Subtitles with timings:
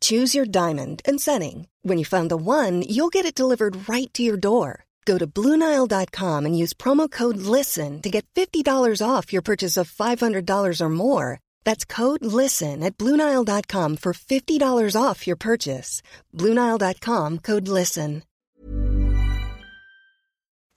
[0.00, 1.68] Choose your diamond and setting.
[1.82, 4.84] When you find the one, you'll get it delivered right to your door.
[5.04, 8.64] Go to Bluenile.com and use promo code LISTEN to get $50
[9.06, 11.40] off your purchase of $500 or more.
[11.64, 16.02] That's code LISTEN at Bluenile.com for $50 off your purchase.
[16.32, 18.22] Bluenile.com code LISTEN.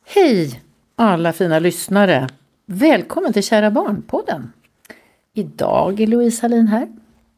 [0.05, 0.61] Hej
[0.95, 2.27] alla fina lyssnare!
[2.65, 4.51] Välkommen till Kära Barn-podden.
[5.33, 6.87] Idag är Louise Hallin här.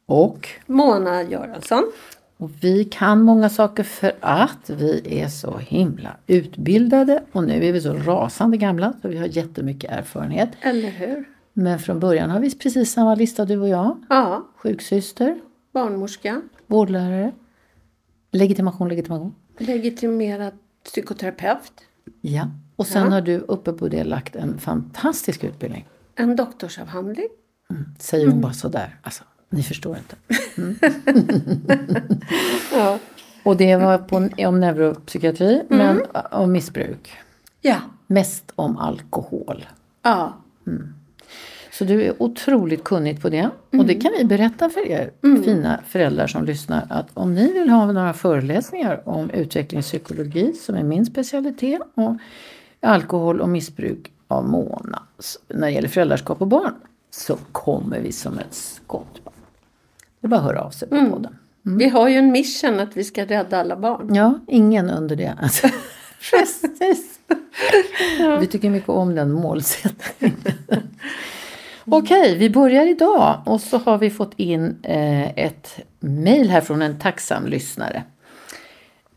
[0.10, 1.92] Och Mona Göransson.
[2.38, 7.74] Och vi kan många saker för att vi är så himla utbildade och nu är
[7.74, 10.50] vi så rasande gamla så vi har jättemycket erfarenhet.
[10.62, 11.26] Eller hur?
[11.54, 13.98] Men från början har vi precis samma lista du och jag.
[14.10, 14.48] Ja.
[14.58, 15.40] Sjuksyster,
[15.74, 16.42] Barnmorska.
[16.68, 17.32] vårdlärare,
[18.32, 19.36] legitimation, legitimation.
[19.58, 20.54] Legitimerad
[20.86, 21.72] psykoterapeut.
[22.22, 22.48] Ja.
[22.76, 23.10] Och sen Ja.
[23.10, 25.88] har du uppe på det lagt en fantastisk utbildning.
[26.16, 27.28] En doktorsavhandling.
[28.00, 29.00] Säger hon bara sådär.
[29.04, 30.16] Alltså, ni förstår inte.
[32.73, 33.00] Ja.
[33.44, 37.11] Och det var på, om neuropsykiatri men om missbruk.
[37.61, 37.78] Ja.
[38.08, 39.66] Mest om alkohol.
[40.02, 40.33] Ja.
[41.72, 43.50] Så du är otroligt kunnig på det.
[43.72, 47.69] Och det kan vi berätta för er fina föräldrar som lyssnar att om ni vill
[47.69, 52.18] ha några föreläsningar om utvecklingspsykologi som är min specialitet och
[52.81, 55.03] alkohol och missbruk av Mona
[55.47, 56.74] när det gäller föräldraskap och barn
[57.12, 59.22] så kommer vi som ett skott.
[60.22, 61.35] Det är bara att höra av sig på podden.
[61.62, 64.16] Vi har ju en mission att vi ska rädda alla barn.
[64.16, 65.34] Ja, ingen under det.
[65.41, 65.68] Alltså.
[66.31, 67.19] Precis.
[68.40, 70.38] Vi tycker mycket om den målsättningen.
[71.85, 76.81] Okej, vi börjar idag och så har vi fått in eh, ett mejl här från
[76.81, 78.03] en tacksam lyssnare.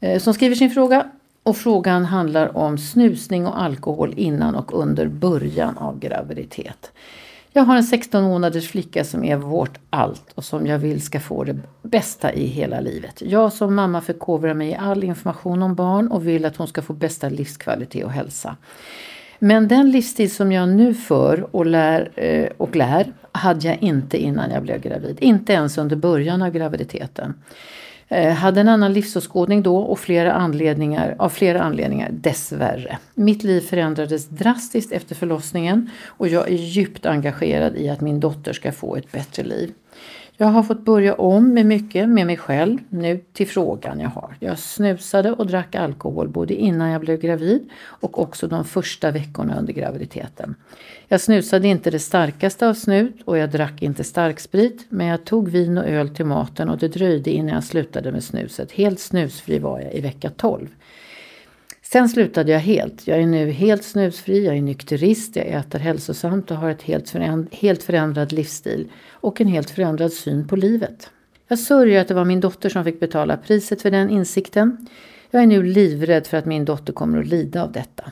[0.00, 1.06] Eh, som skriver sin fråga
[1.42, 6.92] och frågan handlar om snusning och alkohol innan och under början av graviditet.
[7.54, 11.20] Jag har en 16 månaders flicka som är vårt allt och som jag vill ska
[11.20, 13.22] få det bästa i hela livet.
[13.22, 16.82] Jag som mamma förkovrar mig i all information om barn och vill att hon ska
[16.82, 18.56] få bästa livskvalitet och hälsa.
[19.38, 24.22] Men den livsstil som jag nu för och lär, eh, och lär hade jag inte
[24.22, 25.16] innan jag blev gravid.
[25.20, 27.34] Inte ens under början av graviditeten.
[28.12, 32.98] Eh, hade en annan livsåskådning då och flera anledningar, av flera anledningar dessvärre.
[33.14, 38.52] Mitt liv förändrades drastiskt efter förlossningen och jag är djupt engagerad i att min dotter
[38.52, 39.72] ska få ett bättre liv.
[40.42, 42.78] Jag har fått börja om med mycket med mig själv.
[42.88, 44.36] Nu till frågan jag har.
[44.40, 49.58] Jag snusade och drack alkohol både innan jag blev gravid och också de första veckorna
[49.58, 50.54] under graviditeten.
[51.08, 55.48] Jag snusade inte det starkaste av snut och jag drack inte starksprit men jag tog
[55.48, 58.72] vin och öl till maten och det dröjde innan jag slutade med snuset.
[58.72, 60.68] Helt snusfri var jag i vecka 12.
[61.92, 63.06] Sen slutade jag helt.
[63.06, 67.10] Jag är nu helt snusfri, jag är nykterist, jag äter hälsosamt och har ett helt,
[67.10, 71.10] föränd- helt förändrad livsstil och en helt förändrad syn på livet.
[71.48, 74.86] Jag sörjer att det var min dotter som fick betala priset för den insikten.
[75.30, 78.04] Jag är nu livrädd för att min dotter kommer att lida av detta.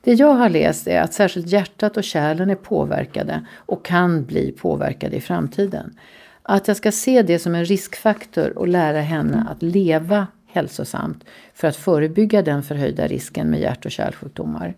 [0.00, 4.52] Det jag har läst är att särskilt hjärtat och kärlen är påverkade och kan bli
[4.52, 5.98] påverkade i framtiden.
[6.42, 11.24] Att jag ska se det som en riskfaktor och lära henne att leva hälsosamt
[11.58, 14.74] för att förebygga den förhöjda risken med hjärt och kärlsjukdomar.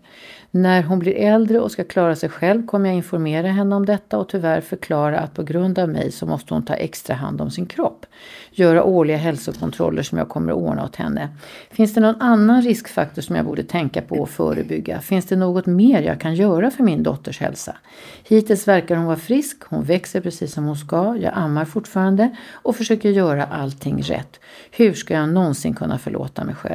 [0.53, 4.17] När hon blir äldre och ska klara sig själv kommer jag informera henne om detta
[4.17, 7.51] och tyvärr förklara att på grund av mig så måste hon ta extra hand om
[7.51, 8.05] sin kropp.
[8.51, 11.29] Göra årliga hälsokontroller som jag kommer att ordna åt henne.
[11.71, 14.99] Finns det någon annan riskfaktor som jag borde tänka på och förebygga?
[14.99, 17.75] Finns det något mer jag kan göra för min dotters hälsa?
[18.23, 22.75] Hittills verkar hon vara frisk, hon växer precis som hon ska, jag ammar fortfarande och
[22.75, 24.39] försöker göra allting rätt.
[24.71, 26.70] Hur ska jag någonsin kunna förlåta mig själv?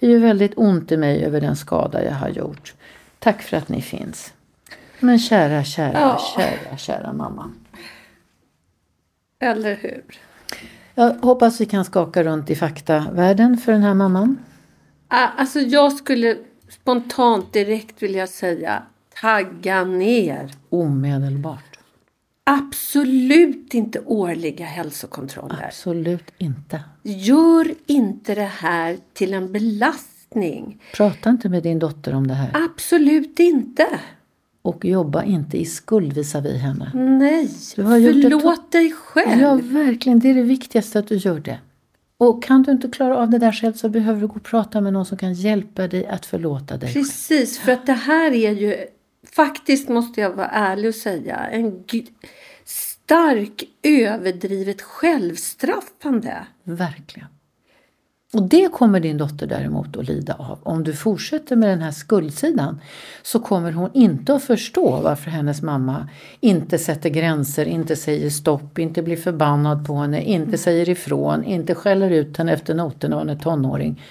[0.00, 2.74] Det gör väldigt ont i mig över den skada jag har gjort.
[3.18, 4.32] Tack för att ni finns.
[5.00, 6.20] Men kära, kära, Ja.
[6.36, 7.50] kära, kära mamma.
[9.40, 10.04] Eller hur?
[10.94, 14.38] Jag hoppas vi kan skaka runt i faktavärlden för den här mamman.
[15.08, 16.36] Ah, Alltså jag skulle
[16.68, 18.82] spontant direkt vilja säga
[19.22, 20.50] tagga ner.
[20.70, 21.77] Omedelbart.
[22.50, 25.64] Absolut inte årliga hälsokontroller.
[25.66, 26.80] Absolut inte.
[27.02, 30.82] Gör inte det här till en belastning.
[30.94, 32.50] Prata inte med din dotter om det här.
[32.54, 33.86] Absolut inte.
[34.62, 36.90] Och jobba inte i skuld visavi henne.
[36.94, 37.50] Nej.
[37.76, 39.40] Du har Förlåt dig själv.
[39.40, 40.18] Ja, verkligen.
[40.18, 41.58] Det är det viktigaste att du gör det.
[42.18, 44.80] Och kan du inte klara av det där själv så behöver du gå och prata
[44.80, 46.92] med någon som kan hjälpa dig att förlåta dig.
[46.92, 48.76] Precis, för att det här är ju
[49.32, 51.84] faktiskt måste jag vara ärlig och säga en
[52.64, 56.46] stark överdrivet självstraffande.
[56.64, 57.28] Verkligen.
[58.32, 60.58] Och det kommer din dotter däremot att lida av.
[60.62, 62.80] Om du fortsätter med den här skuldsidan
[63.22, 66.08] så kommer hon inte att förstå varför hennes mamma
[66.40, 71.74] inte sätter gränser, inte säger stopp, inte blir förbannad på henne, inte säger ifrån, inte
[71.74, 74.02] skäller ut henne efter noterna när hon är tonåring.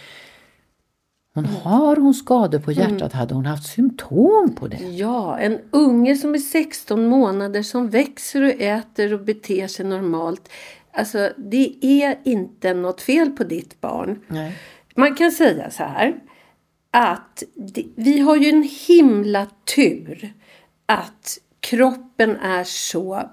[1.37, 4.77] Hon har hon skador på hjärtat hade hon haft symptom på det.
[4.77, 10.49] Ja, en unge som är 16 månader som växer och äter och beter sig normalt.
[10.91, 14.21] Alltså, det är inte något fel på ditt barn.
[14.27, 14.57] Nej.
[14.95, 16.15] Man kan säga så här
[16.91, 17.43] att
[17.95, 20.33] vi har ju en himla tur
[20.85, 23.29] att kroppen är så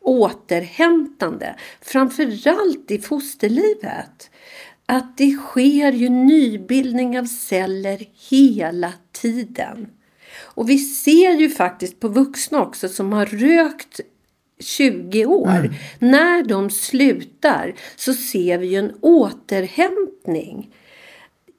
[0.00, 1.56] återhämtande.
[1.80, 4.30] Framförallt i fosterlivet.
[4.86, 9.88] Att det sker ju nybildning av celler hela tiden.
[10.42, 14.00] Och vi ser ju faktiskt på vuxna också som har rökt
[14.60, 15.74] 20 år.
[15.98, 20.70] När de slutar så ser vi ju en återhämtning.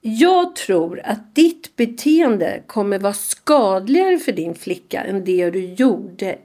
[0.01, 6.38] Jag tror att ditt beteende kommer vara skadligare för din flicka än det du gjorde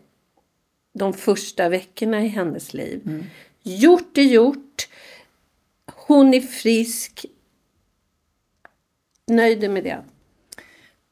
[0.94, 3.24] de första veckorna i hennes liv.
[3.62, 4.88] Gjort är gjort.
[6.12, 7.26] Hon är frisk.
[9.30, 9.98] Nöjd med det.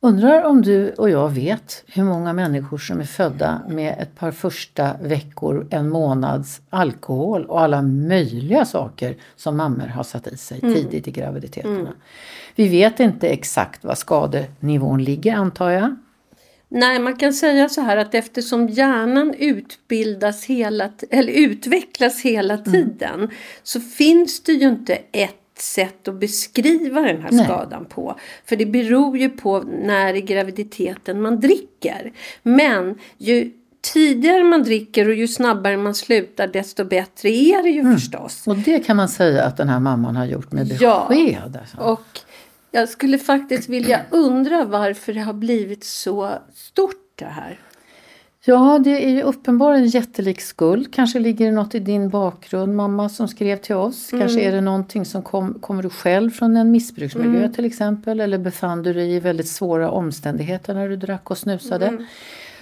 [0.03, 4.31] Undrar om du och jag vet hur många människor som är födda med ett par
[4.31, 10.61] första veckor, en månads alkohol och alla möjliga saker som mammor har satt i sig
[10.61, 11.93] tidigt i graviditeterna.
[12.55, 15.97] Vi vet inte exakt vad skadenivån ligger antar jag.
[16.73, 23.31] Nej, man kan säga så här att eftersom hjärnan utbildas hela, eller utvecklas hela tiden
[23.63, 27.45] så finns det ju inte ett sätt att beskriva den här Nej.
[27.45, 28.17] skadan på.
[28.45, 32.13] För det beror ju på när i graviditeten man dricker.
[32.43, 37.95] Men ju tidigare man dricker och ju snabbare man slutar desto bättre är det ju
[37.95, 38.47] förstås.
[38.47, 40.83] Och det kan man säga att den här mamman har gjort med besked.
[40.83, 41.11] Ja.
[41.61, 41.77] Alltså.
[41.77, 42.21] Och
[42.71, 47.59] jag skulle faktiskt vilja undra varför det har blivit så stort det här.
[48.45, 50.95] Ja, det är ju uppenbarligen en jättelik skuld.
[50.95, 54.11] Kanske ligger det något i din bakgrund, mamma som skrev till oss.
[54.11, 58.21] Kanske är det någonting som kom, kommer du själv från en missbruksmiljö till exempel.
[58.21, 62.07] Eller befann du dig i väldigt svåra omständigheter när du drack och snusade.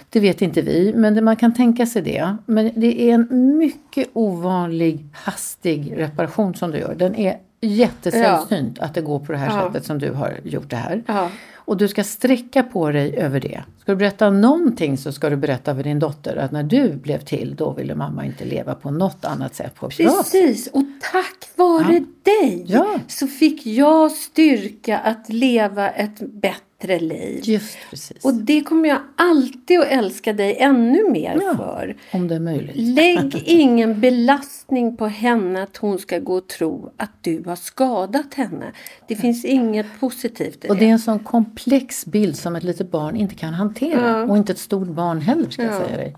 [0.09, 2.35] Det vet inte vi, men det, man kan tänka sig det.
[2.45, 6.95] Men det är en mycket ovanlig hastig reparation som du gör.
[6.95, 9.67] Den är jättesällsynt att det går på det här Ja.
[9.67, 11.03] sättet som du har gjort det här.
[11.07, 11.29] Ja.
[11.55, 13.63] Och du ska sträcka på dig över det.
[13.81, 17.19] Ska du berätta någonting så ska du berätta för din dotter att när du blev
[17.19, 19.89] till då ville mamma inte leva på något annat sätt på.
[19.89, 22.99] Precis, och tack vare dig Ja.
[23.07, 27.41] så fick jag styrka att leva ett bättre liv.
[27.43, 28.25] Just precis.
[28.25, 31.55] Och det kommer jag alltid att älska dig ännu mer Ja.
[31.57, 31.97] för.
[32.13, 32.75] Om det är möjligt.
[32.75, 38.33] Lägg ingen belastning på henne att hon ska gå och tro att du har skadat
[38.33, 38.71] henne.
[39.07, 40.79] Det finns inget positivt i Och det.
[40.79, 44.23] det är en sån komplex bild som ett litet barn inte kan hantera.
[44.23, 46.15] Och inte ett stort barn heller ska jag säga dig.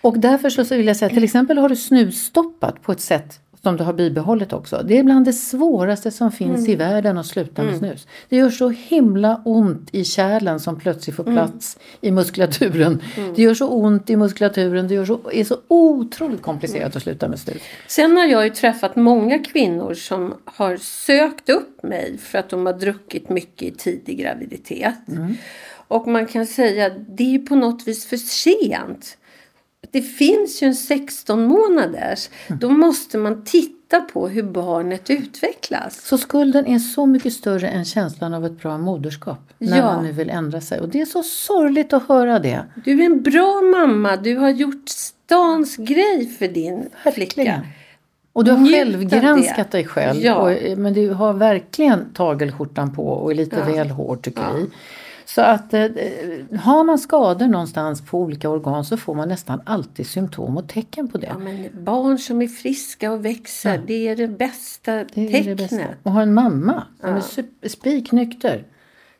[0.00, 3.40] Och därför så så vill jag säga, till exempel har du snusstoppat på ett sätt
[3.62, 4.82] som du har bibehållit också.
[4.84, 8.06] Det är bland det svåraste som finns i världen att sluta med snus.
[8.28, 13.02] Det gör så himla ont i kärlen som plötsligt får plats i muskulaturen.
[13.36, 17.28] Det gör så ont i muskulaturen, det gör så, är så otroligt komplicerat att sluta
[17.28, 17.62] med snus.
[17.86, 22.66] Sen har jag ju träffat många kvinnor som har sökt upp mig för att de
[22.66, 24.94] har druckit mycket i tidig graviditet.
[25.90, 29.17] Och man kan säga att det är på något vis för sent.
[29.90, 32.28] Det finns ju en 16 månaders.
[32.48, 36.00] Då måste man titta på hur barnet utvecklas.
[36.06, 39.38] Så skulden är så mycket större än känslan av ett bra moderskap.
[39.58, 39.84] När Ja.
[39.84, 40.80] man nu vill ändra sig.
[40.80, 42.64] Och det är så sorgligt att höra det.
[42.84, 44.16] Du är en bra mamma.
[44.16, 47.62] Du har gjort stans grej för din flicka.
[48.32, 49.18] Och du har Njut själv av det.
[49.20, 50.20] granskat dig själv.
[50.20, 50.34] Ja.
[50.34, 53.72] Och, men du har verkligen tagelskjortan på och är lite Ja.
[53.74, 54.66] väl hård tycker Ja.
[55.38, 55.86] Så att eh,
[56.60, 61.08] har man skador någonstans på olika organ så får man nästan alltid symptom och tecken
[61.08, 61.26] på det.
[61.26, 63.80] Ja, men barn som är friska och växer, Ja.
[63.86, 65.44] det är det bästa Det är tecknet.
[65.44, 65.84] det bästa.
[66.02, 68.64] Och ha en mamma som är sup- spiknykter.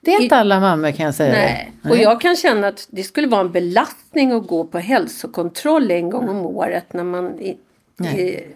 [0.01, 1.73] Det är inte alla mammor kan jag säga Nej.
[1.83, 1.91] dig.
[1.93, 6.11] Och jag kan känna att det skulle vara en belastning att gå på hälsokontroll en
[6.11, 7.57] gång om året när man i,
[7.97, 8.21] Nej.
[8.21, 8.47] i,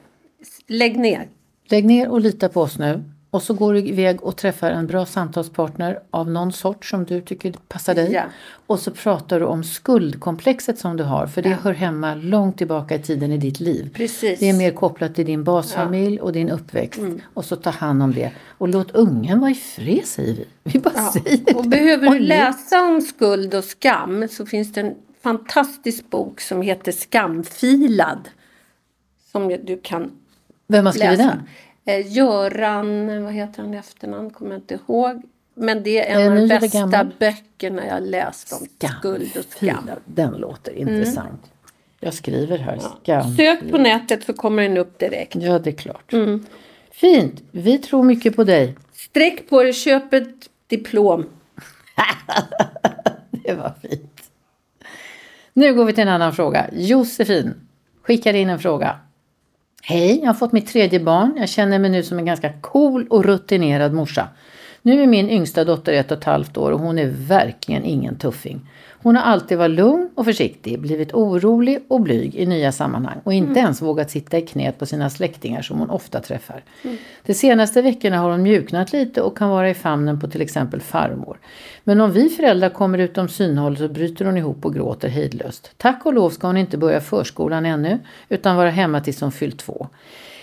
[0.67, 1.29] lägg ner.
[1.69, 3.03] Lägg ner och lita på oss nu.
[3.35, 7.21] Och så går du iväg och träffar en bra samtalspartner av någon sort som du
[7.21, 8.13] tycker passar dig.
[8.13, 8.23] Ja.
[8.67, 11.27] Och så pratar du om skuldkomplexet som du har.
[11.27, 13.91] För det hör hemma långt tillbaka i tiden i ditt liv.
[13.95, 14.41] Precis.
[14.41, 16.99] Det är mer kopplat till din basfamilj och din uppväxt.
[17.01, 17.21] Mm.
[17.35, 18.31] Och så ta hand om det.
[18.59, 20.47] Och låt ungen vara i fred säger vi.
[20.63, 21.69] Vi bara säger Och det.
[21.69, 26.41] behöver Och du le- läsa om skuld och skam så finns det en fantastisk bok
[26.41, 28.29] som heter Skamfilad.
[29.33, 30.11] Som du kan
[30.69, 31.31] Vem har skrivit läsa.
[31.31, 31.43] den?
[31.85, 35.23] Eh, Göran, vad heter han i efternamn, kommer jag inte ihåg.
[35.55, 37.11] Men det är en av den de bästa gammal?
[37.19, 39.79] böckerna jag läst om skuld och skam.
[39.83, 39.99] Mm.
[40.05, 41.53] Den låter intressant.
[42.01, 42.79] Jag skriver här.
[43.03, 43.37] Skam.
[43.37, 45.35] Sök på nätet så kommer den upp direkt.
[45.35, 46.13] Ja, det är klart.
[46.13, 46.47] Mm.
[46.91, 47.43] Fint.
[47.51, 48.77] Vi tror mycket på dig.
[48.93, 51.27] Sträck på dig, köp ett diplom.
[53.31, 54.23] Det var fint.
[55.53, 56.71] Nu går vi till en annan fråga.
[56.73, 57.55] Josefin
[58.03, 58.99] skickar in en fråga.
[59.85, 61.35] Hej, jag har fått mitt tredje barn.
[61.37, 64.29] Jag känner mig nu som en ganska cool och rutinerad morsa.
[64.85, 68.17] Nu är min yngsta dotter ett och ett halvt år och hon är verkligen ingen
[68.17, 68.61] tuffing.
[69.03, 73.33] Hon har alltid varit lugn och försiktig, blivit orolig och blyg i nya sammanhang och
[73.33, 76.65] inte ens vågat sitta i knät på sina släktingar som hon ofta träffar.
[77.27, 80.81] De senaste veckorna har hon mjuknat lite och kan vara i famnen på till exempel
[80.81, 81.39] farmor.
[81.85, 85.71] Men om vi föräldrar kommer utom synhåll så bryter hon ihop och gråter hejdlöst.
[85.77, 87.99] Tack och lov ska hon inte börja förskolan ännu
[88.29, 89.89] utan vara hemma tills hon fyllt två.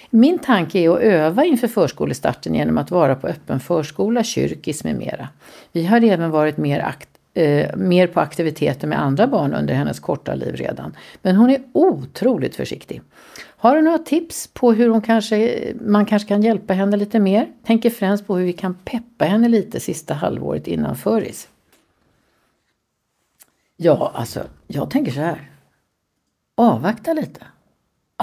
[0.10, 4.96] Min tanke är att öva inför förskolestarten genom att vara på öppen förskola, kyrkis med
[4.96, 5.28] mera.
[5.72, 10.00] Vi har även varit mer, akt, eh, mer på aktiviteter med andra barn under hennes
[10.00, 10.96] korta liv redan.
[11.22, 13.02] Men hon är otroligt försiktig.
[13.42, 17.48] Har du några tips på hur hon kanske, man kanske kan hjälpa henne lite mer?
[17.66, 21.48] Tänker främst på hur vi kan peppa henne lite sista halvåret innan föris.
[23.78, 25.50] Ja, alltså jag tänker så här.
[26.56, 27.46] Avvakta lite.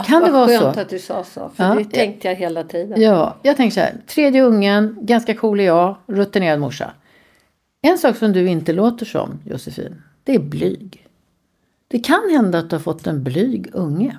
[0.04, 0.80] Kan det vara skönt så?
[0.80, 1.74] att du sa så, för Ja.
[1.74, 3.00] det tänkte jag hela tiden.
[3.00, 3.94] Ja, jag tänker så här.
[4.06, 6.90] Tredje ungen, ganska cool är jag, rutinerad morsa.
[7.82, 11.02] En sak som du inte låter som, Josefin, det är blyg.
[11.88, 14.16] Det kan hända att du har fått en blyg unge.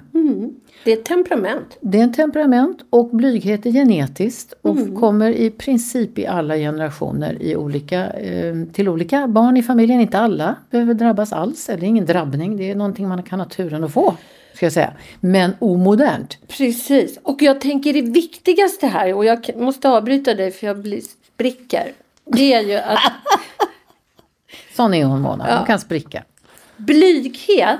[0.83, 1.77] Det är ett temperament.
[1.81, 7.41] Det är en temperament och blyghet är genetiskt och kommer i princip i alla generationer
[7.41, 10.01] i olika, eh, till olika barn i familjen.
[10.01, 13.83] Inte alla behöver drabbas alls, är ingen drabbning, det är någonting man kan ha turen
[13.83, 14.15] att få.
[14.57, 14.93] Ska jag säga.
[15.19, 16.37] Men omodernt.
[16.47, 17.19] Precis.
[17.23, 21.01] Och jag tänker det viktigaste här, och jag måste avbryta dig för jag blir
[21.33, 21.91] spricker.
[22.25, 22.99] Det är ju att
[24.75, 26.23] Sån är hon Mona, hon kan spricka.
[26.77, 27.79] blyghet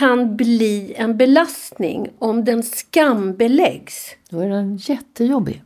[0.00, 4.10] kan bli en belastning om den skambeläggs.
[4.30, 5.62] Då är den jättejobbig.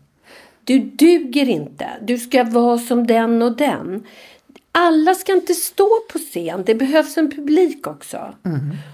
[0.64, 1.88] Du duger inte.
[2.02, 4.02] Du ska vara som den och den.
[4.72, 6.62] Alla ska inte stå på scen.
[6.66, 8.34] Det behövs en publik också.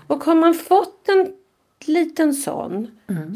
[0.06, 1.26] Och har man fått en
[1.84, 2.86] liten sån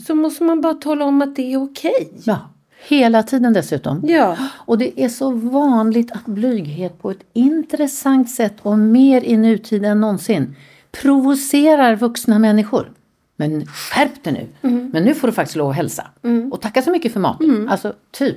[0.06, 2.12] så måste man bara tala om att det är okej.
[2.25, 2.50] Ja,
[2.88, 4.02] hela tiden dessutom.
[4.04, 4.37] Ja.
[4.50, 9.84] Och det är så vanligt att blyghet på ett intressant sätt och mer i nutid
[9.84, 10.56] än någonsin
[11.02, 12.92] provocerar vuxna människor.
[13.36, 14.32] Men skärp dig
[14.62, 14.70] nu!
[14.92, 16.06] Men nu får du faktiskt lov att hälsa.
[16.52, 17.68] Och tacka så mycket för maten.
[17.68, 18.36] Alltså, typ.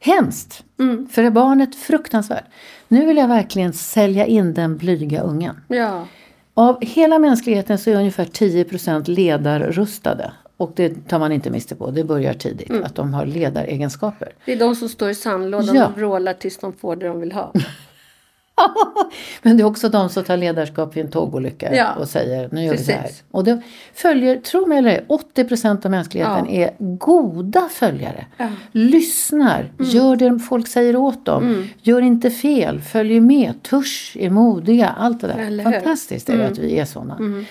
[0.00, 0.64] Hemskt!
[1.10, 2.44] För barnet fruktansvärt.
[2.88, 5.56] Nu vill jag verkligen sälja in den blyga ungen.
[5.68, 6.06] ja.
[6.54, 10.32] Av hela mänskligheten så är ungefär 10% ledarrustade.
[10.56, 11.90] Och det tar man inte miste på.
[11.90, 12.70] Det börjar tidigt.
[12.84, 14.32] Att de har ledaregenskaper.
[14.44, 15.86] Det är de som står i sandlådan Ja.
[15.86, 17.52] och vrålar tills de får det de vill ha.
[19.42, 22.64] Men det är också de som tar ledarskap vid en tågolycka Ja, och säger nu
[22.64, 23.10] gör vi så här.
[23.30, 23.60] Och det
[23.94, 26.50] följer, tro mig eller ej, 80 procent av mänskligheten Ja.
[26.50, 28.26] är goda följare.
[28.36, 28.44] Ja.
[28.44, 28.56] Mm.
[28.72, 31.68] Lyssnar, gör det folk säger åt dem.
[31.82, 34.88] Gör inte fel, följer med, törs, är modiga.
[34.88, 35.38] Allt det där.
[35.38, 35.72] Mm.
[35.72, 37.44] Fantastiskt är det att vi är sådana.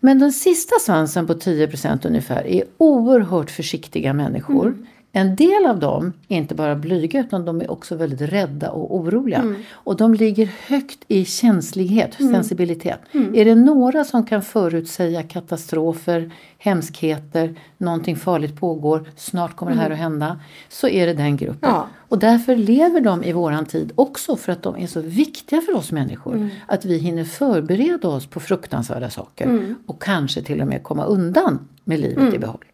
[0.00, 4.66] Men den sista svansen på 10% ungefär är oerhört försiktiga människor.
[4.66, 4.86] Mm.
[5.16, 8.96] En del av dem är inte bara blyga utan de är också väldigt rädda och
[8.96, 9.38] oroliga.
[9.38, 9.62] Mm.
[9.72, 13.00] Och de ligger högt i känslighet, sensibilitet.
[13.12, 19.90] Är det några som kan förutsäga katastrofer, hemskheter, någonting farligt pågår, snart kommer det här
[19.90, 20.40] att hända.
[20.68, 21.68] Så är det den gruppen.
[21.68, 21.80] Mm.
[21.80, 21.88] Ja.
[22.08, 25.76] Och därför lever de i våran tid också för att de är så viktiga för
[25.76, 26.34] oss människor.
[26.34, 26.48] Mm.
[26.66, 29.44] Att vi hinner förbereda oss på fruktansvärda saker.
[29.44, 29.74] Mm.
[29.86, 32.64] Och kanske till och med komma undan med livet i behåll.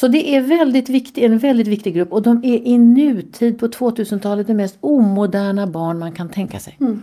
[0.00, 3.66] Så det är väldigt viktig, en väldigt viktig grupp och de är i nutid på
[3.66, 6.76] 2000-talet det mest omoderna barn man kan tänka sig.
[6.80, 7.02] Mm.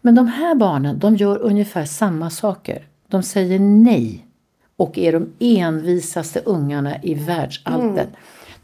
[0.00, 2.82] Men de här barnen de gör ungefär samma saker.
[3.08, 4.26] De säger nej
[4.76, 8.08] och är de envisaste ungarna i världsalltet.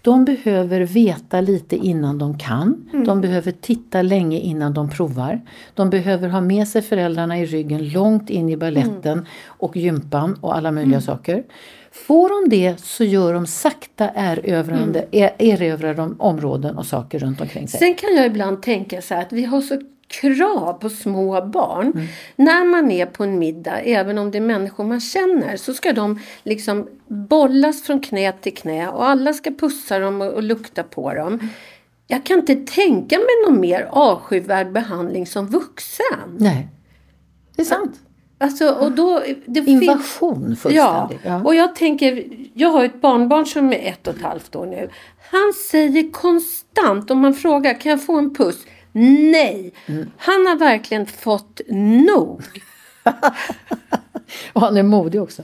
[0.03, 2.91] De behöver veta lite innan de kan.
[3.07, 5.41] De behöver titta länge innan de provar.
[5.75, 10.57] De behöver ha med sig föräldrarna i ryggen långt in i balletten och gympan och
[10.57, 11.45] alla möjliga saker.
[11.93, 17.41] Får de det så gör de sakta erövrande, er, erövrar de områden och saker runt
[17.41, 17.81] omkring sig.
[17.81, 21.93] Sen kan jag ibland tänka så här att vi har så krav på små barn.
[21.95, 22.07] Mm.
[22.37, 25.93] När man är på en middag, även om det är människor man känner, så ska
[25.93, 30.83] de liksom bollas från knä till knä och alla ska pussa dem och, och lukta
[30.83, 31.49] på dem.
[32.07, 36.37] Jag kan inte tänka mig någon mer avskyvärd behandling som vuxen.
[36.39, 36.69] Nej,
[37.57, 38.01] det är sant.
[38.43, 41.21] Alltså, och då, det finns- Invasion Ja, fullständigt.
[41.25, 41.43] Ja.
[41.45, 44.91] och jag tänker, jag har ett barnbarn som är ett och ett halvt år nu.
[45.31, 48.59] Han säger konstant, om man frågar, kan jag få en puss?
[48.93, 49.73] Nej!
[49.87, 50.11] Mm.
[50.17, 52.43] Han har verkligen fått nog.
[54.53, 55.43] Och han är modig också.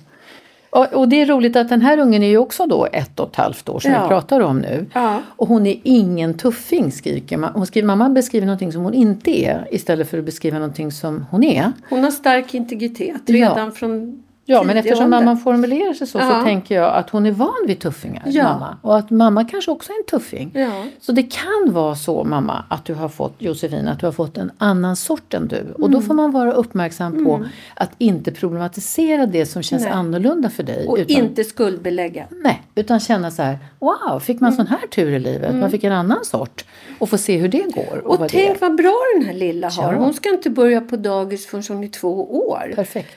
[0.70, 3.28] Och, och det är roligt att den här ungen är ju också då ett och
[3.30, 4.02] ett halvt år som Ja.
[4.02, 4.86] vi pratar om nu.
[4.94, 5.22] Ja.
[5.36, 7.52] Och hon är ingen tuffing skriker man.
[7.54, 11.26] Hon skriver, mamma beskriver någonting som hon inte är istället för att beskriva någonting som
[11.30, 11.72] hon är.
[11.90, 13.34] Hon har stark integritet Ja.
[13.34, 15.18] redan från Ja, men eftersom ålder.
[15.18, 16.42] mamman formulerar sig så, så Ja.
[16.44, 18.42] tänker jag att hon är van vid tuffingar, Ja.
[18.44, 18.76] mamma.
[18.82, 20.50] Och att mamma kanske också är en tuffing.
[20.54, 20.84] Ja.
[21.00, 24.36] Så det kan vara så, mamma, att du har fått, Josefin, att du har fått
[24.38, 25.72] en annan sort än du.
[25.74, 25.90] Och Mm.
[25.92, 29.92] då får man vara uppmärksam på att inte problematisera det som känns Nej.
[29.92, 30.86] annorlunda för dig.
[30.86, 32.24] Och utan, inte skuldbelägga.
[32.30, 35.54] Nej, utan känna så här, wow, fick man sån här tur i livet?
[35.54, 36.64] Man fick en annan sort.
[36.98, 37.98] Och få se hur det går.
[38.04, 39.92] Och, Och vad tänk vad bra den här lilla har.
[39.92, 39.98] Ja.
[39.98, 42.72] Hon ska inte börja på dagis förrän hon är två år.
[42.74, 43.14] Perfekt.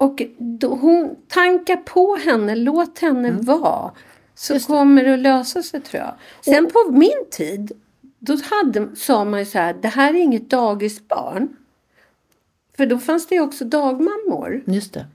[0.00, 3.44] Och då, hon tankar på henne, låt henne Mm.
[3.44, 3.90] vara.
[4.34, 6.14] Så kommer det att lösa sig tror jag.
[6.44, 7.72] Sen på min tid,
[8.18, 11.48] då hade, sa man ju så här, det här är inget dagisbarn.
[12.76, 14.62] För då fanns det ju också dagmammor.
[14.66, 15.06] Just det.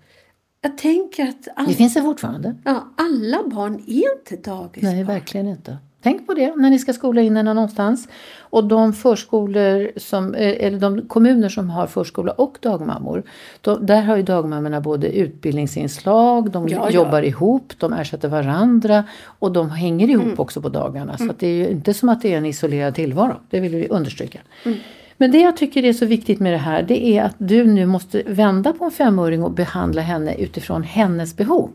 [0.62, 2.56] Jag tänker att all, Det finns det fortfarande.
[2.63, 4.96] ja, alla barn är inte dagisbarn.
[4.96, 5.78] Nej, verkligen inte.
[6.04, 8.08] Tänk på det när ni ska skola in henne någonstans.
[8.39, 13.24] Och de förskolor som, eh, eller de kommuner som har förskola och dagmammor.
[13.62, 16.89] De, där har ju dagmammorna både utbildningsinslag, de Ja, ja.
[16.89, 19.04] jobbar ihop, de ersätter varandra
[19.39, 20.39] och de hänger ihop Mm.
[20.39, 21.18] också på dagarna.
[21.18, 23.36] Så att det är ju inte som att det är en isolerad tillvaro.
[23.50, 24.39] Det vill vi understryka.
[24.66, 24.78] Mm.
[25.18, 27.86] Men det jag tycker är så viktigt med det här det är att du nu
[27.86, 31.70] måste vända på en femåring och behandla henne utifrån hennes behov.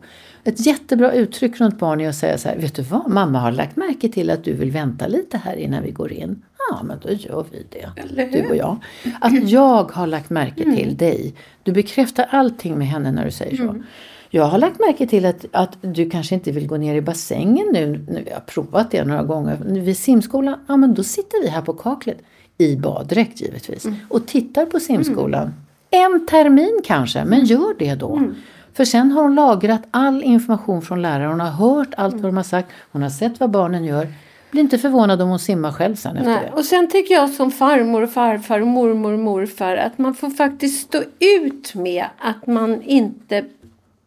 [0.49, 3.53] Ett jättebra uttryck runt barn är att säga så här, vet du vad, mamma har
[3.53, 6.43] lagt märke till att du vill vänta lite här innan vi går in.
[6.71, 8.03] Ja, men då gör vi det?
[8.19, 8.31] Mm.
[8.33, 8.77] du och jag.
[9.21, 11.35] Att jag har lagt märke till dig.
[11.63, 13.63] Du bekräftar allting med henne när du säger så.
[13.63, 13.83] Mm.
[14.31, 17.67] Jag har lagt märke till att, att du kanske inte vill gå ner i bassängen
[17.73, 18.05] nu.
[18.09, 19.57] nu jag har provat det några gånger.
[19.65, 22.19] Vid simskolan, ja men då sitter vi här på kaklet.
[22.59, 23.85] I baddräkt givetvis.
[23.85, 23.99] Mm.
[24.09, 25.55] Och tittar på simskolan.
[25.91, 28.33] En termin kanske, men gör det då.
[28.79, 28.87] Mm.
[28.87, 31.31] För sen har hon lagrat all information från läraren.
[31.31, 32.69] Hon har hört allt vad de har sagt.
[32.93, 34.09] Hon har sett vad barnen gör.
[34.51, 36.45] Blir inte förvånad om hon simmar själv sen efter Nej.
[36.51, 36.59] det.
[36.59, 40.31] Och sen tycker jag som farmor och farfar och mormor och morfar att man får
[40.31, 43.45] faktiskt stå ut med att man inte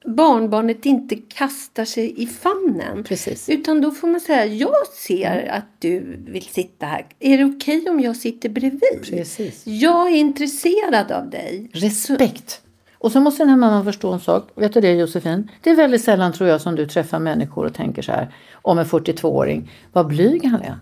[0.05, 3.03] barnbarnet inte kastar sig i famnen.
[3.03, 3.49] Precis.
[3.49, 7.05] Utan då får man säga, jag ser att du vill sitta här.
[7.19, 9.01] Är det okej om jag sitter bredvid?
[9.09, 9.61] Precis.
[9.65, 11.69] Jag är intresserad av dig.
[11.73, 12.61] Respekt.
[13.01, 14.49] Och så måste den här mamman förstå en sak.
[14.55, 15.51] Vet du det Josefin?
[15.61, 18.79] Det är väldigt sällan tror jag som du träffar människor och tänker så här om
[18.79, 19.71] en 42-åring.
[19.91, 20.77] Vad blyg han är.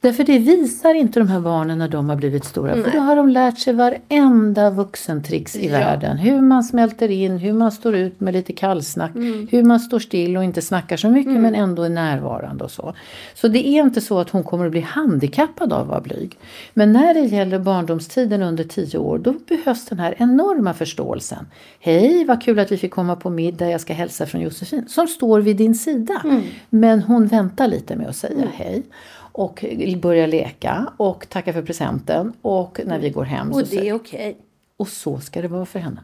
[0.00, 2.74] Därför det visar inte de här barnen när de har blivit stora.
[2.74, 5.72] För då har de lärt sig varenda vuxentricks i Ja.
[5.72, 6.16] världen.
[6.16, 9.14] Hur man smälter in, hur man står ut med lite kallsnack.
[9.16, 9.48] Mm.
[9.50, 12.94] Hur man står still och inte snackar så mycket men ändå är närvarande och så.
[13.34, 16.38] Så det är inte så att hon kommer att bli handikappad av att vara blyg.
[16.74, 21.46] Men när det gäller barndomstiden under 10 år då behövs den här enorma förståelsen.
[21.80, 24.84] Hej, vad kul att vi fick komma på middag, jag ska hälsa från Josefin.
[24.88, 26.20] Som står vid din sida.
[26.24, 26.42] Mm.
[26.70, 28.82] Men hon väntar lite med att säga hej.
[29.38, 29.64] Och
[30.02, 32.32] börjar leka och tacka för presenten.
[32.42, 34.36] Och när vi går hem så Och det säger är okej.
[34.76, 36.00] och så ska det vara för henne.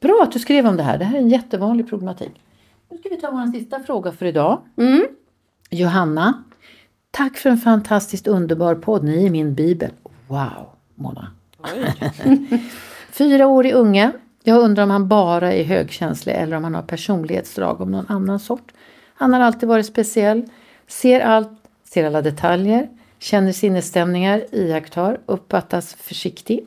[0.00, 0.98] Bra att du skrev om det här.
[0.98, 2.42] Det här är en jättevanlig problematik.
[2.90, 4.60] Nu ska vi ta vår sista fråga för idag.
[4.76, 5.06] Mm.
[5.70, 6.44] Johanna.
[7.10, 9.04] Tack för en fantastiskt underbar podd.
[9.04, 9.90] Ni är min bibel.
[10.28, 11.28] Wow, Mona.
[13.10, 14.12] Fyra år i unge.
[14.42, 18.40] Jag undrar om han bara är högkänslig eller om han har personlighetsdrag av någon annan
[18.40, 18.72] sort.
[19.14, 20.42] Han har alltid varit speciell.
[20.86, 21.50] Ser allt,
[21.94, 22.88] ser alla detaljer.
[23.18, 26.66] Känner sinnesstämningar, iakttar, uppfattas försiktig,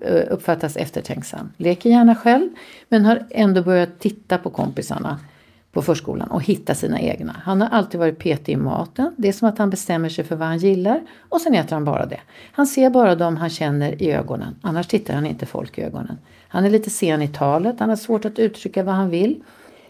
[0.00, 1.52] eh, uppfattas eftertänksam.
[1.56, 2.48] Leker gärna själv
[2.88, 5.18] men har ändå börjat titta på kompisarna
[5.72, 7.36] på förskolan och hitta sina egna.
[7.44, 9.14] Han har alltid varit petig i maten.
[9.16, 11.84] Det är som att han bestämmer sig för vad han gillar och sen äter han
[11.84, 12.20] bara det.
[12.52, 14.54] Han ser bara dem han känner i ögonen.
[14.62, 16.18] Annars tittar han inte folk i ögonen.
[16.48, 17.80] Han är lite sen i talet.
[17.80, 19.42] Han har svårt att uttrycka vad han vill.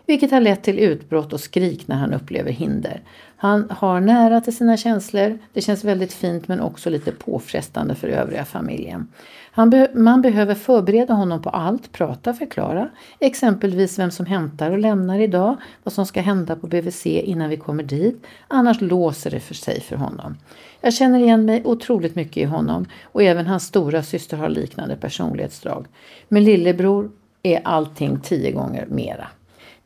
[0.06, 3.02] Vilket har lett till utbrott och skrik när han upplever hinder.
[3.36, 5.38] Han har nära till sina känslor.
[5.52, 9.08] Det känns väldigt fint men också lite påfrestande för övriga familjen.
[9.52, 12.88] Han be- man behöver förbereda honom på allt, prata, förklara.
[13.18, 17.56] Exempelvis vem som hämtar och lämnar idag, vad som ska hända på BVC innan vi
[17.56, 18.26] kommer dit.
[18.48, 20.36] Annars låser det för sig för honom.
[20.80, 24.96] Jag känner igen mig otroligt mycket i honom och även hans stora syster har liknande
[24.96, 25.86] personlighetsdrag.
[26.28, 27.10] Med lillebror
[27.42, 29.28] är allting tio gånger mera.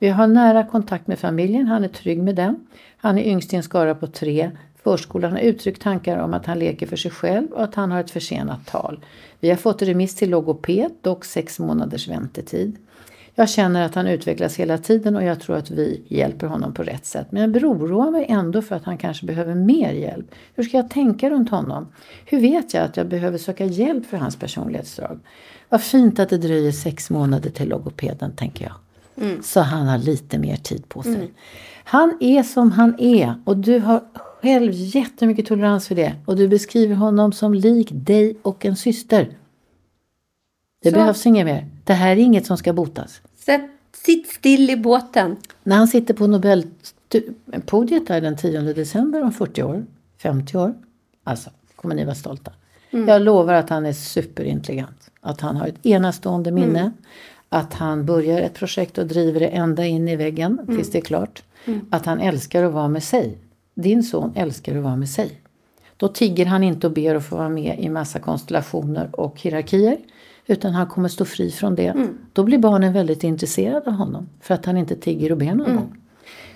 [0.02, 2.66] Vi har nära kontakt med familjen, han är trygg med den.
[2.96, 4.50] Han är yngst i en skara på tre.
[4.82, 8.00] Förskolan har uttryckt tankar om att han leker för sig själv och att han har
[8.00, 9.04] ett försenat tal.
[9.40, 12.76] Vi har fått remiss till logoped, dock sex månaders väntetid.
[13.34, 16.82] Jag känner att han utvecklas hela tiden och jag tror att vi hjälper honom på
[16.82, 17.26] rätt sätt.
[17.30, 20.26] Men jag oroar mig ändå för att han kanske behöver mer hjälp.
[20.54, 21.88] Hur ska jag tänka runt honom?
[22.26, 25.20] Hur vet jag att jag behöver söka hjälp för hans personlighetsdrag?
[25.68, 28.74] Vad fint att det dröjer sex månader till logopeden, tänker jag.
[29.42, 31.30] Så han har lite mer tid på sig.
[31.84, 36.14] Han är som han är och du har själv jättemycket tolerans för det.
[36.24, 39.30] Och du beskriver honom som lik dig och en syster.
[40.82, 40.94] Det Så.
[40.94, 41.66] behövs inget mer.
[41.84, 43.20] Det här är inget som ska botas.
[43.36, 45.36] Sätt, sitt still i båten.
[45.62, 49.84] När han sitter på Nobelpodiet där den 10 december om 40 år,
[50.18, 50.74] 50 år,
[51.24, 52.52] alltså kommer ni vara stolta.
[52.90, 55.10] Jag lovar att han är superintelligent.
[55.20, 56.92] Att han har ett enastående minne.
[57.52, 61.02] Att han börjar ett projekt och driver det ända in i väggen tills det är
[61.02, 61.42] klart.
[61.90, 63.38] Att han älskar att vara med sig.
[63.74, 65.40] Din son älskar att vara med sig.
[65.96, 69.96] Då tigger han inte och ber att få vara med i massa konstellationer och hierarkier.
[70.46, 71.94] Utan han kommer stå fri från det.
[72.32, 74.28] Då blir barnen väldigt intresserade av honom.
[74.40, 75.96] För att han inte tigger och ber någon gång.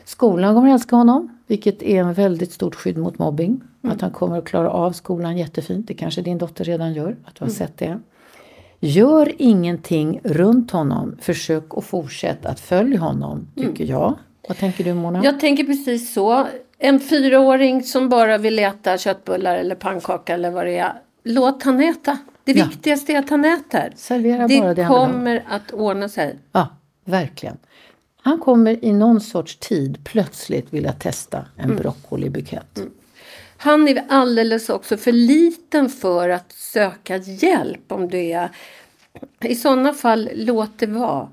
[0.04, 3.60] Skolan kommer att älska honom, vilket är en väldigt stort skydd mot mobbing.
[3.82, 5.88] Att han kommer att klara av skolan jättefint.
[5.88, 7.98] Det kanske din dotter redan gör, att du har sett det.
[8.86, 11.16] Gör ingenting runt honom.
[11.20, 14.18] Försök att fortsätta att följa honom, tycker jag.
[14.48, 15.24] Vad tänker du Mona?
[15.24, 16.46] Jag tänker precis så.
[16.78, 20.92] En fyraåring som bara vill äta köttbullar eller pannkaka eller vad det är.
[21.24, 22.18] Låt han äta.
[22.44, 22.64] Det Ja.
[22.64, 23.92] viktigaste är att han äter.
[23.96, 26.38] Servera det bara det kommer att ordna sig.
[26.52, 26.68] Ja,
[27.04, 27.56] verkligen.
[28.22, 32.80] Han kommer i någon sorts tid plötsligt vilja testa en broccolibukett.
[33.64, 38.50] Han är alldeles också för liten för att söka hjälp om du är
[39.40, 41.28] i sådana fall, låt det vara.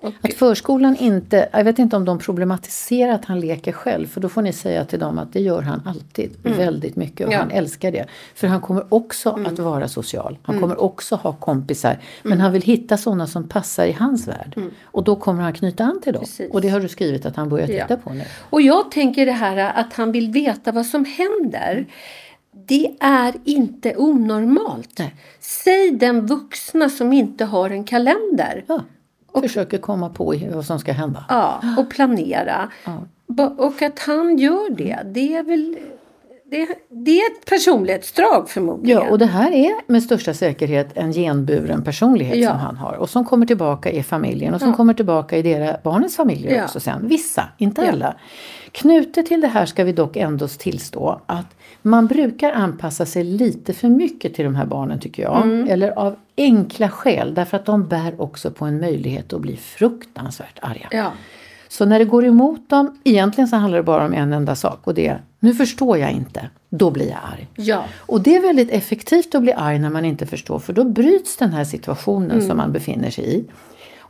[0.00, 4.20] Och, Att förskolan inte, jag vet inte om de problematiserar att han leker själv för
[4.20, 7.38] då får ni säga till dem att det gör han alltid väldigt mycket och Ja.
[7.38, 8.06] han älskar det.
[8.34, 10.38] För han kommer också att vara social.
[10.42, 11.98] Han kommer också ha kompisar.
[12.22, 14.60] Men han vill hitta sådana som passar i hans värld.
[14.82, 16.20] Och då kommer han knyta an till dem.
[16.22, 16.50] Precis.
[16.52, 17.96] Och det har du skrivit att han börjar titta Ja.
[17.96, 18.24] på nu.
[18.50, 21.86] och jag tänker det här att han vill veta vad som händer.
[22.66, 24.98] Det är inte onormalt.
[24.98, 25.14] Nej.
[25.40, 28.64] Säg den vuxna som inte har en kalender.
[28.66, 28.80] Ja.
[29.40, 31.24] Försöker komma på vad som ska hända.
[31.28, 32.68] Ja, och planera.
[33.26, 35.76] Ba- Och att han gör det, det är väl
[36.54, 36.68] det,
[37.04, 39.02] det är ett personlighetsdrag förmodligen.
[39.04, 42.50] Ja, och det här är med största säkerhet en genburen personlighet Ja.
[42.50, 42.92] som han har.
[42.92, 46.64] Och som kommer tillbaka i familjen och som kommer tillbaka i deras barnens familjer Ja.
[46.64, 47.08] också sen.
[47.08, 47.88] Vissa, inte Ja.
[47.92, 48.14] alla.
[48.72, 53.72] Knutet till det här ska vi dock ändå tillstå att man brukar anpassa sig lite
[53.72, 55.42] för mycket till de här barnen tycker jag.
[55.42, 55.68] Mm.
[55.70, 60.58] Eller av enkla skäl, därför att de bär också på en möjlighet att bli fruktansvärt
[60.62, 60.88] arga.
[61.68, 64.80] Så när det går emot dem, egentligen så handlar det bara om en enda sak
[64.84, 67.48] och det är, nu förstår jag inte, då blir jag arg.
[67.56, 67.84] Ja.
[67.98, 71.36] Och det är väldigt effektivt att bli arg när man inte förstår för då bryts
[71.36, 73.44] den här situationen som man befinner sig i.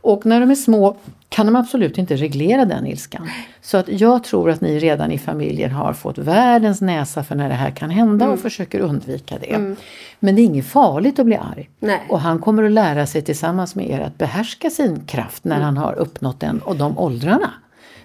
[0.05, 0.97] Och när de är små
[1.29, 3.29] kan de absolut inte reglera den ilskan.
[3.61, 7.49] Så att jag tror att ni redan i familjen har fått världens näsa för när
[7.49, 9.75] det här kan hända och försöker undvika det.
[10.19, 11.69] Men det är inget farligt att bli arg.
[11.79, 12.01] Nej.
[12.09, 15.77] Och han kommer att lära sig tillsammans med er att behärska sin kraft när han
[15.77, 17.53] har uppnått den och de åldrarna.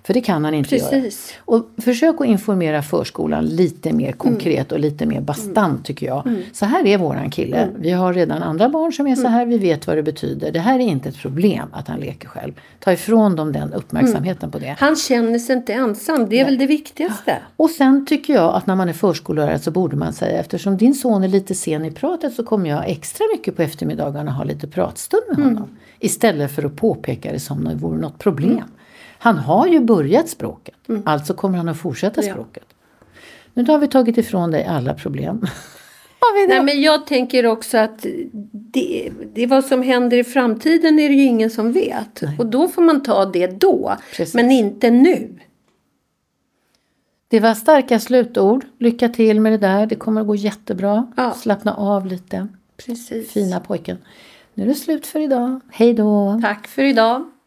[0.03, 0.91] För det kan han inte göra.
[0.91, 1.35] Precis.
[1.39, 6.37] Och försök att informera förskolan lite mer konkret och lite mer bastant tycker jag.
[6.53, 7.69] Så här är våran kille.
[7.79, 9.47] Vi har redan andra barn som är så här.
[9.47, 10.53] Vi vet vad det betyder.
[10.53, 12.53] Det här är inte ett problem att han leker själv.
[12.79, 14.77] Ta ifrån dem den uppmärksamheten på det.
[14.79, 16.29] Han känner sig inte ensam.
[16.29, 17.37] Det är väl det viktigaste.
[17.57, 20.95] Och sen tycker jag att när man är förskollärare så borde man säga eftersom din
[20.95, 24.67] son är lite sen i pratet så kommer jag extra mycket på eftermiddagarna ha lite
[24.69, 25.69] pratstund med honom.
[25.99, 28.65] Istället för att påpeka det som om det vore något problem.
[29.23, 32.33] Han har ju börjat språket, alltså kommer han att fortsätta Ja.
[32.33, 32.65] språket.
[33.55, 35.47] Nu har vi tagit ifrån dig alla problem.
[36.49, 38.07] Nej, men jag tänker också att
[38.53, 42.21] det, det vad som händer i framtiden är det ju ingen som vet.
[42.39, 43.97] Och då får man ta det då.
[44.17, 44.35] Precis.
[44.35, 45.39] Men inte nu.
[47.29, 48.65] Det var starka slutord.
[48.79, 49.87] Lycka till med det där.
[49.87, 51.13] Det kommer att gå jättebra.
[51.17, 51.33] Ja.
[51.35, 52.49] Slappna av lite.
[52.77, 53.31] Precis.
[53.31, 53.99] Fina pojken.
[54.55, 55.61] Nu är det slut för idag.
[55.71, 56.41] Hej då!
[56.43, 57.30] Tack för idag.